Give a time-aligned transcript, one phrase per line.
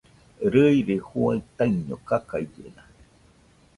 [0.53, 2.83] Rɨire juaɨ taiño kakaillena